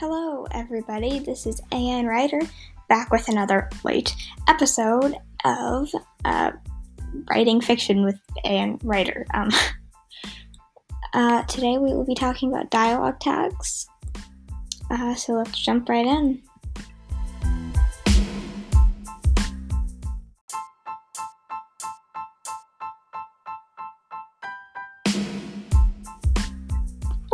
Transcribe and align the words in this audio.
Hello, 0.00 0.46
everybody. 0.52 1.18
This 1.18 1.44
is 1.44 1.60
Ann 1.72 2.06
Ryder 2.06 2.38
back 2.88 3.10
with 3.10 3.26
another 3.26 3.68
late 3.82 4.14
episode 4.46 5.16
of 5.44 5.90
uh, 6.24 6.52
writing 7.28 7.60
fiction 7.60 8.04
with 8.04 8.14
Ann 8.44 8.78
Ryder. 8.84 9.26
Um, 9.34 9.50
uh, 11.14 11.42
today 11.46 11.78
we 11.78 11.92
will 11.92 12.06
be 12.06 12.14
talking 12.14 12.52
about 12.52 12.70
dialogue 12.70 13.18
tags. 13.18 13.88
Uh, 14.88 15.16
so 15.16 15.32
let's 15.32 15.58
jump 15.58 15.88
right 15.88 16.06
in. 16.06 16.42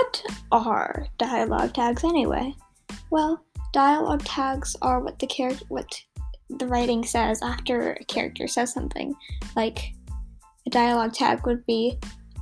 What 0.00 0.22
are 0.50 1.06
dialogue 1.18 1.74
tags 1.74 2.04
anyway? 2.04 2.54
Well, 3.10 3.44
dialogue 3.74 4.24
tags 4.24 4.74
are 4.80 5.00
what 5.00 5.18
the 5.18 5.26
character 5.26 5.66
what 5.68 6.00
the 6.48 6.66
writing 6.66 7.04
says 7.04 7.42
after 7.42 7.92
a 7.92 8.04
character 8.04 8.48
says 8.48 8.72
something. 8.72 9.14
Like 9.56 9.92
a 10.66 10.70
dialogue 10.70 11.12
tag 11.12 11.46
would 11.46 11.66
be 11.66 11.98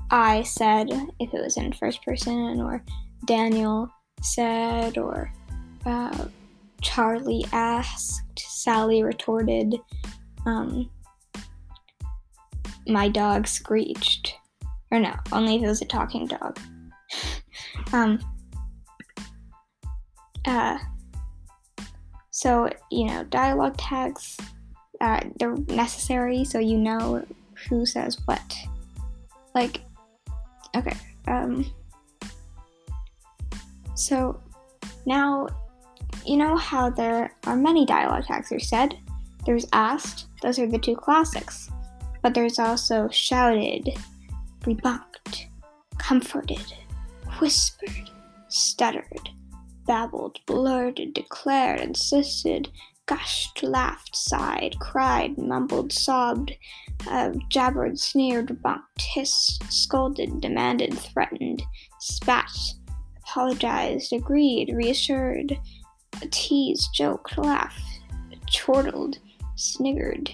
I 0.09 0.45
said 0.45 0.89
if 1.19 1.35
it 1.35 1.43
was 1.43 1.57
in 1.57 1.73
first 1.73 2.05
person 2.05 2.61
or 2.61 2.85
Daniel 3.25 3.91
said 4.23 4.97
or 4.97 5.33
uh, 5.85 6.27
Charlie 6.81 7.45
asked, 7.53 8.39
Sally 8.39 9.03
retorted, 9.03 9.75
um, 10.47 10.89
my 12.87 13.09
dog 13.09 13.49
screeched. 13.49 14.37
Or 14.93 15.01
no, 15.01 15.15
only 15.33 15.57
if 15.57 15.63
it 15.65 15.67
was 15.67 15.83
a 15.83 15.87
talking 15.87 16.29
dog. 16.29 16.59
Um, 17.93 18.19
uh, 20.47 20.79
so, 22.31 22.71
you 22.91 23.07
know, 23.07 23.25
dialogue 23.25 23.77
tags, 23.77 24.37
uh, 25.01 25.21
they're 25.39 25.57
necessary 25.69 26.45
so 26.45 26.59
you 26.59 26.79
know 26.79 27.25
who 27.69 27.87
says 27.87 28.19
what. 28.27 28.55
Like, 29.55 29.83
okay, 30.77 30.97
um, 31.27 31.65
so 33.95 34.41
now 35.07 35.49
you 36.25 36.37
know 36.37 36.57
how 36.57 36.91
there 36.91 37.35
are 37.45 37.57
many 37.57 37.87
dialogue 37.87 38.25
tags. 38.27 38.51
There's 38.51 38.69
said, 38.69 38.97
there's 39.47 39.67
asked, 39.73 40.27
those 40.43 40.59
are 40.59 40.67
the 40.67 40.79
two 40.79 40.95
classics. 40.95 41.71
But 42.23 42.35
there's 42.35 42.59
also 42.59 43.09
shouted, 43.09 43.89
rebunked, 44.63 45.47
comforted, 45.99 46.75
whispered, 47.39 48.11
stuttered, 48.49 49.31
babbled, 49.87 50.39
blurred, 50.47 51.01
declared, 51.15 51.81
insisted, 51.81 52.69
gushed, 53.07 53.63
laughed, 53.63 54.15
sighed, 54.15 54.77
cried, 54.81 55.39
mumbled, 55.39 55.93
sobbed, 55.93 56.53
uh, 57.09 57.31
jabbered, 57.49 57.99
sneered, 57.99 58.63
bunked, 58.63 59.01
hissed, 59.01 59.63
scolded, 59.73 60.41
demanded, 60.41 60.97
threatened, 60.99 61.63
spat, 62.01 62.51
apologized, 63.23 64.13
agreed, 64.13 64.71
reassured, 64.75 65.59
teased, 66.31 66.91
joked, 66.95 67.39
laughed, 67.39 68.01
chortled, 68.49 69.19
sniggered, 69.57 70.31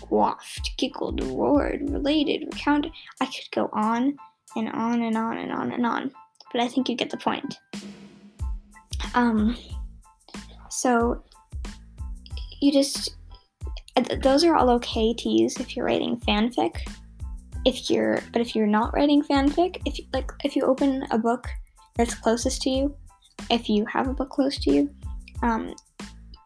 quaffed, 0.00 0.72
giggled, 0.76 1.22
roared, 1.22 1.88
related, 1.90 2.46
recounted. 2.52 2.92
I 3.20 3.26
could 3.26 3.50
go 3.52 3.70
on 3.72 4.16
and 4.56 4.68
on 4.70 5.02
and 5.02 5.16
on 5.16 5.38
and 5.38 5.52
on 5.52 5.72
and 5.72 5.86
on. 5.86 6.10
But 6.52 6.60
I 6.60 6.68
think 6.68 6.88
you 6.88 6.96
get 6.96 7.10
the 7.10 7.16
point. 7.16 7.58
Um, 9.14 9.56
so 10.70 11.22
you 12.60 12.72
just 12.72 13.16
those 14.22 14.44
are 14.44 14.56
all 14.56 14.70
okay 14.70 15.14
to 15.14 15.28
use 15.28 15.56
if 15.58 15.76
you're 15.76 15.86
writing 15.86 16.18
fanfic. 16.20 16.76
If 17.64 17.90
you're 17.90 18.20
but 18.32 18.42
if 18.42 18.54
you're 18.54 18.66
not 18.66 18.92
writing 18.94 19.22
fanfic, 19.22 19.80
if 19.86 19.98
you, 19.98 20.06
like 20.12 20.30
if 20.44 20.56
you 20.56 20.62
open 20.62 21.04
a 21.10 21.18
book 21.18 21.48
that's 21.96 22.14
closest 22.14 22.62
to 22.62 22.70
you, 22.70 22.96
if 23.50 23.68
you 23.68 23.84
have 23.86 24.08
a 24.08 24.14
book 24.14 24.30
close 24.30 24.58
to 24.58 24.70
you, 24.72 24.90
um, 25.42 25.74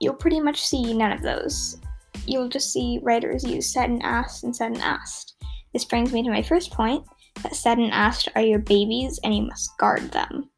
you'll 0.00 0.14
pretty 0.14 0.40
much 0.40 0.64
see 0.64 0.94
none 0.94 1.12
of 1.12 1.22
those. 1.22 1.78
You'll 2.26 2.48
just 2.48 2.72
see 2.72 3.00
writers 3.02 3.44
use 3.44 3.72
said 3.72 3.88
and 3.88 4.02
asked 4.02 4.44
and 4.44 4.54
said 4.54 4.72
and 4.72 4.82
asked. 4.82 5.36
This 5.72 5.84
brings 5.84 6.12
me 6.12 6.22
to 6.22 6.30
my 6.30 6.42
first 6.42 6.70
point 6.70 7.04
that 7.42 7.54
said 7.54 7.78
and 7.78 7.92
asked 7.92 8.28
are 8.34 8.42
your 8.42 8.58
babies 8.58 9.20
and 9.22 9.34
you 9.34 9.42
must 9.42 9.76
guard 9.78 10.10
them. 10.10 10.48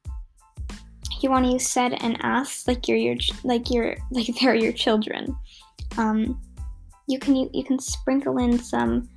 You 1.20 1.30
want 1.30 1.44
to 1.46 1.52
use 1.52 1.66
said 1.66 1.94
and 2.02 2.16
asked 2.22 2.66
like 2.66 2.88
you're 2.88 2.96
your 2.96 3.16
like 3.44 3.70
you're 3.70 3.96
like 4.10 4.26
they're 4.40 4.54
your 4.54 4.72
children. 4.72 5.36
Um, 5.98 6.40
you 7.08 7.18
can 7.18 7.36
you 7.36 7.50
you 7.52 7.64
can 7.64 7.78
sprinkle 7.78 8.38
in 8.38 8.58
some 8.58 9.08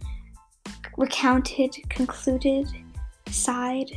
recounted, 0.97 1.75
concluded, 1.89 2.67
sighed, 3.29 3.91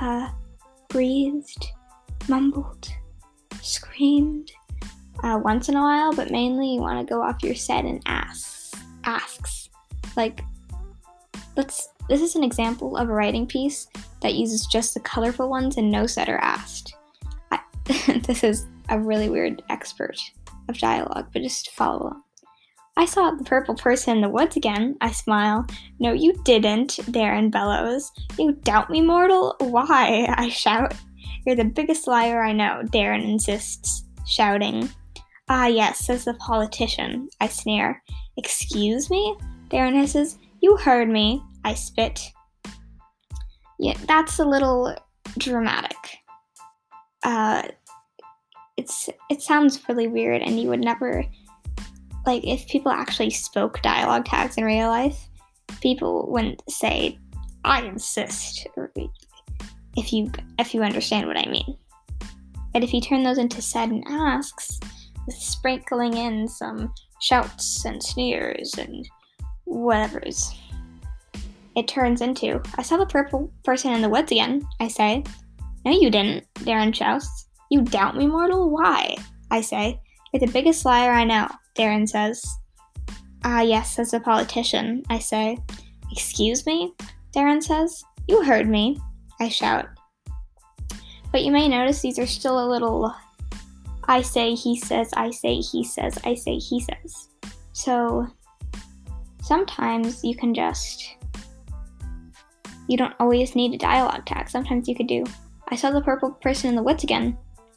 uh, 0.00 0.30
breathed, 0.88 1.66
mumbled, 2.28 2.88
screamed 3.62 4.50
uh, 5.22 5.40
once 5.42 5.68
in 5.68 5.76
a 5.76 5.82
while, 5.82 6.12
but 6.12 6.30
mainly 6.30 6.74
you 6.74 6.80
want 6.80 7.06
to 7.06 7.12
go 7.12 7.22
off 7.22 7.42
your 7.42 7.54
said 7.54 7.84
and 7.84 8.02
asks. 8.06 8.72
Asks, 9.04 9.70
like 10.16 10.40
let's 11.56 11.88
this 12.08 12.20
is 12.20 12.36
an 12.36 12.44
example 12.44 12.96
of 12.96 13.08
a 13.08 13.12
writing 13.12 13.46
piece 13.46 13.88
that 14.22 14.34
uses 14.34 14.66
just 14.66 14.94
the 14.94 15.00
colorful 15.00 15.48
ones 15.48 15.76
and 15.76 15.90
no 15.90 16.06
or 16.28 16.38
asked. 16.38 16.94
I, 17.50 17.60
this 18.26 18.44
is 18.44 18.66
a 18.88 18.98
really 18.98 19.28
weird 19.28 19.62
expert 19.70 20.16
of 20.68 20.78
dialogue, 20.78 21.28
but 21.32 21.42
just 21.42 21.70
follow 21.70 22.02
along. 22.02 22.22
I 22.98 23.04
saw 23.04 23.30
the 23.30 23.44
purple 23.44 23.74
person 23.74 24.16
in 24.16 24.22
the 24.22 24.28
woods 24.28 24.56
again. 24.56 24.96
I 25.02 25.10
smile. 25.10 25.66
No, 26.00 26.12
you 26.12 26.32
didn't, 26.44 26.92
Darren 27.10 27.50
bellows. 27.50 28.10
You 28.38 28.52
doubt 28.52 28.88
me, 28.88 29.02
mortal? 29.02 29.54
Why? 29.58 30.26
I 30.36 30.48
shout. 30.48 30.94
You're 31.44 31.56
the 31.56 31.64
biggest 31.64 32.06
liar 32.06 32.42
I 32.42 32.52
know, 32.52 32.82
Darren 32.86 33.22
insists, 33.22 34.04
shouting. 34.26 34.88
Ah, 35.48 35.66
yes, 35.66 36.06
says 36.06 36.24
the 36.24 36.34
politician. 36.34 37.28
I 37.40 37.48
sneer. 37.48 38.02
Excuse 38.36 39.10
me? 39.10 39.36
Darren 39.68 39.94
hisses. 39.94 40.38
You 40.60 40.76
heard 40.76 41.08
me. 41.08 41.42
I 41.66 41.74
spit. 41.74 42.30
Yeah, 43.80 43.96
that's 44.06 44.38
a 44.38 44.44
little 44.44 44.96
dramatic. 45.36 45.96
Uh, 47.24 47.62
it's 48.76 49.10
it 49.28 49.42
sounds 49.42 49.82
really 49.88 50.06
weird, 50.06 50.42
and 50.42 50.60
you 50.60 50.68
would 50.68 50.84
never 50.84 51.24
like 52.24 52.44
if 52.44 52.68
people 52.68 52.92
actually 52.92 53.30
spoke 53.30 53.82
dialogue 53.82 54.26
tags 54.26 54.56
in 54.56 54.64
real 54.64 54.86
life, 54.86 55.28
people 55.80 56.30
wouldn't 56.30 56.62
say 56.70 57.18
"I 57.64 57.82
insist" 57.82 58.68
if 59.96 60.12
you 60.12 60.30
if 60.60 60.72
you 60.72 60.84
understand 60.84 61.26
what 61.26 61.36
I 61.36 61.50
mean. 61.50 61.76
But 62.72 62.84
if 62.84 62.94
you 62.94 63.00
turn 63.00 63.24
those 63.24 63.38
into 63.38 63.60
said 63.60 63.90
and 63.90 64.04
asks, 64.06 64.78
with 65.26 65.34
sprinkling 65.34 66.16
in 66.16 66.46
some 66.46 66.94
shouts 67.20 67.84
and 67.84 68.00
sneers 68.00 68.74
and 68.78 69.04
whatever's 69.64 70.54
it 71.76 71.86
turns 71.86 72.20
into, 72.20 72.60
I 72.76 72.82
saw 72.82 72.96
the 72.96 73.06
purple 73.06 73.52
person 73.64 73.92
in 73.92 74.02
the 74.02 74.08
woods 74.08 74.32
again, 74.32 74.66
I 74.80 74.88
say. 74.88 75.22
No, 75.84 75.92
you 75.92 76.10
didn't, 76.10 76.44
Darren 76.54 76.94
shouts. 76.94 77.48
You 77.70 77.82
doubt 77.82 78.16
me, 78.16 78.26
mortal? 78.26 78.70
Why? 78.70 79.16
I 79.50 79.60
say. 79.60 80.00
You're 80.32 80.40
the 80.40 80.52
biggest 80.52 80.84
liar 80.84 81.12
I 81.12 81.24
know, 81.24 81.48
Darren 81.76 82.08
says. 82.08 82.44
Ah, 83.44 83.60
yes, 83.60 83.94
says 83.94 84.10
the 84.10 84.20
politician, 84.20 85.02
I 85.10 85.18
say. 85.18 85.58
Excuse 86.10 86.66
me? 86.66 86.92
Darren 87.34 87.62
says. 87.62 88.02
You 88.26 88.42
heard 88.42 88.68
me, 88.68 88.98
I 89.38 89.48
shout. 89.48 89.86
But 91.30 91.44
you 91.44 91.52
may 91.52 91.68
notice 91.68 92.00
these 92.00 92.18
are 92.18 92.26
still 92.26 92.64
a 92.64 92.68
little 92.68 93.14
I 94.08 94.22
say, 94.22 94.54
he 94.54 94.78
says, 94.78 95.10
I 95.16 95.30
say, 95.30 95.56
he 95.56 95.82
says, 95.82 96.18
I 96.24 96.34
say, 96.34 96.58
he 96.58 96.80
says. 96.80 97.28
So 97.72 98.26
sometimes 99.42 100.22
you 100.22 100.36
can 100.36 100.54
just 100.54 101.16
you 102.88 102.96
don't 102.96 103.14
always 103.18 103.54
need 103.54 103.74
a 103.74 103.78
dialogue 103.78 104.26
tag. 104.26 104.48
Sometimes 104.48 104.88
you 104.88 104.94
could 104.94 105.08
do, 105.08 105.24
I 105.68 105.76
saw 105.76 105.90
the 105.90 106.00
purple 106.00 106.32
person 106.32 106.70
in 106.70 106.76
the 106.76 106.82
woods 106.82 107.04
again, 107.04 107.36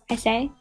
I 0.09 0.15
say. 0.15 0.51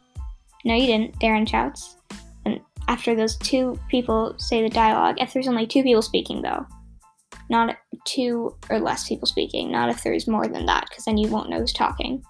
No, 0.65 0.75
you 0.75 0.87
didn't, 0.87 1.19
Darren 1.19 1.47
shouts. 1.47 1.97
And 2.45 2.59
after 2.87 3.15
those 3.15 3.37
two 3.37 3.79
people 3.89 4.35
say 4.37 4.61
the 4.61 4.69
dialogue, 4.69 5.17
if 5.19 5.33
there's 5.33 5.47
only 5.47 5.67
two 5.67 5.83
people 5.83 6.01
speaking, 6.01 6.41
though, 6.41 6.65
not 7.49 7.77
two 8.05 8.55
or 8.69 8.79
less 8.79 9.07
people 9.07 9.27
speaking, 9.27 9.71
not 9.71 9.89
if 9.89 10.03
there's 10.03 10.27
more 10.27 10.47
than 10.47 10.65
that, 10.65 10.85
because 10.89 11.05
then 11.05 11.17
you 11.17 11.29
won't 11.29 11.49
know 11.49 11.59
who's 11.59 11.73
talking. 11.73 12.23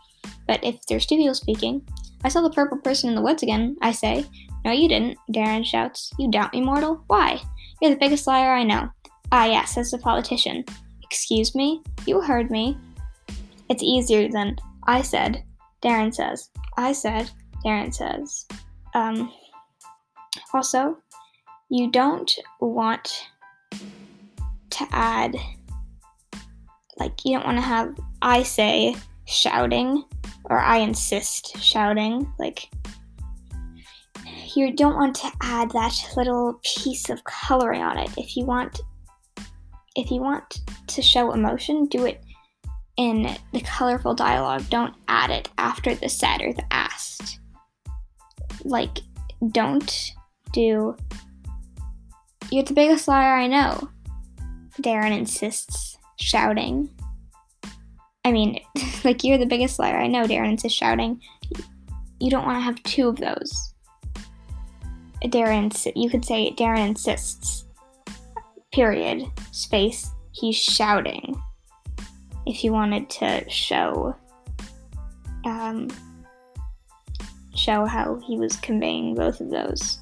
But 0.48 0.64
if 0.64 0.76
there's 0.88 1.06
two 1.06 1.18
people 1.18 1.36
speaking, 1.36 1.88
I 2.24 2.30
saw 2.30 2.42
the 2.42 2.50
purple 2.50 2.78
person 2.80 3.10
in 3.10 3.16
the 3.16 3.22
woods 3.22 3.44
again, 3.44 3.78
I 3.82 3.92
say. 3.92 4.26
No, 4.66 4.72
you 4.72 4.90
didn't, 4.90 5.18
Darren 5.32 5.66
shouts. 5.66 6.12
You 6.20 6.30
doubt 6.30 6.54
me, 6.54 6.62
mortal? 6.62 7.04
Why? 7.08 7.42
You're 7.82 7.92
the 7.92 8.00
biggest 8.00 8.28
liar 8.28 8.52
I 8.52 8.64
know. 8.64 8.90
Ah, 9.32 9.46
yes, 9.46 9.76
says 9.76 9.92
the 9.92 9.98
politician. 10.00 10.66
Excuse 11.12 11.56
me? 11.56 11.82
You 12.06 12.22
heard 12.22 12.52
me. 12.52 12.78
It's 13.70 13.84
easier 13.84 14.30
than 14.30 14.58
I 14.84 15.02
said. 15.02 15.44
Darren 15.84 16.14
says. 16.14 16.50
I 16.78 16.94
said, 16.94 17.30
Darren 17.66 17.94
says. 17.94 18.46
Um, 18.94 19.32
also, 20.54 20.98
you 21.70 21.90
don't 21.92 22.32
want 22.60 23.28
to 24.70 24.88
add, 24.92 25.36
like, 26.98 27.26
you 27.26 27.38
don't 27.38 27.46
want 27.46 27.58
to 27.58 27.62
have 27.62 27.96
I 28.22 28.44
say 28.44 28.96
shouting 29.26 30.04
or 30.46 30.60
I 30.60 30.78
insist 30.78 31.58
shouting. 31.58 32.32
Like, 32.38 32.70
you 34.56 34.74
don't 34.76 34.96
want 34.96 35.16
to 35.18 35.32
add 35.42 35.72
that 35.72 35.96
little 36.16 36.60
piece 36.64 37.10
of 37.10 37.24
coloring 37.24 37.82
on 37.82 37.98
it. 37.98 38.10
If 38.18 38.36
you 38.36 38.46
want, 38.46 38.80
if 40.00 40.12
you 40.12 40.22
want 40.22 40.62
to 40.88 41.02
show 41.02 41.34
emotion, 41.34 41.86
do 41.86 42.06
it 42.06 42.24
in 42.96 43.36
the 43.52 43.62
colorful 43.62 44.16
dialogue. 44.16 44.64
Don't 44.70 44.94
add 45.10 45.30
it 45.30 45.50
after 45.58 45.94
the 45.94 46.08
said 46.08 46.42
or 46.42 46.54
the 46.54 46.64
asked. 46.72 47.40
Like, 48.64 49.00
don't 49.52 50.14
do. 50.54 50.96
You're 52.50 52.64
the 52.64 52.74
biggest 52.74 53.08
liar 53.08 53.36
I 53.36 53.48
know. 53.48 53.90
Darren 54.82 55.18
insists, 55.18 55.98
shouting. 56.18 56.90
I 58.24 58.32
mean, 58.32 58.60
like, 59.04 59.24
you're 59.24 59.38
the 59.38 59.46
biggest 59.46 59.80
liar 59.80 59.98
I 59.98 60.08
know, 60.08 60.24
Darren 60.24 60.52
insists, 60.52 60.78
shouting. 60.78 61.22
You 62.22 62.32
don't 62.32 62.46
want 62.46 62.58
to 62.58 62.64
have 62.64 62.82
two 62.84 63.10
of 63.10 63.18
those. 63.18 63.74
Darren, 65.24 65.92
you 65.96 66.10
could 66.10 66.24
say 66.24 66.54
Darren 66.58 66.88
insists. 66.88 67.66
Period. 68.72 69.26
Space. 69.52 70.12
He's 70.32 70.56
shouting. 70.56 71.42
If 72.46 72.64
you 72.64 72.72
wanted 72.72 73.10
to 73.12 73.50
show, 73.50 74.16
um, 75.44 75.90
show 77.56 77.86
how 77.86 78.20
he 78.26 78.38
was 78.38 78.56
conveying 78.58 79.16
both 79.16 79.42
of 79.42 79.50
those. 79.50 80.00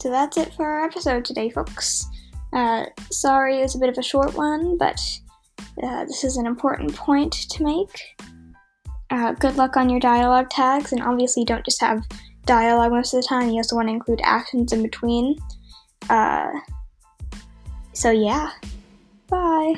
So 0.00 0.08
that's 0.08 0.38
it 0.38 0.54
for 0.54 0.64
our 0.64 0.84
episode 0.84 1.26
today, 1.26 1.50
folks. 1.50 2.06
Uh, 2.54 2.86
sorry 3.10 3.58
it 3.58 3.62
was 3.62 3.74
a 3.74 3.78
bit 3.78 3.90
of 3.90 3.98
a 3.98 4.02
short 4.02 4.34
one, 4.34 4.78
but 4.78 4.98
uh, 5.82 6.04
this 6.04 6.24
is 6.24 6.36
an 6.36 6.46
important 6.46 6.94
point 6.94 7.32
to 7.32 7.62
make. 7.62 8.16
Uh, 9.10 9.32
good 9.32 9.56
luck 9.56 9.76
on 9.76 9.88
your 9.88 10.00
dialogue 10.00 10.50
tags, 10.50 10.92
and 10.92 11.02
obviously, 11.02 11.44
don't 11.44 11.64
just 11.64 11.80
have 11.80 12.02
dialogue 12.44 12.92
most 12.92 13.14
of 13.14 13.22
the 13.22 13.26
time, 13.26 13.48
you 13.48 13.56
also 13.56 13.76
want 13.76 13.88
to 13.88 13.92
include 13.92 14.20
actions 14.24 14.72
in 14.72 14.82
between. 14.82 15.36
Uh, 16.08 16.50
so, 17.92 18.10
yeah. 18.10 18.50
Bye. 19.28 19.74